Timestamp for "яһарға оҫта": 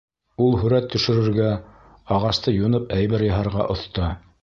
3.31-4.15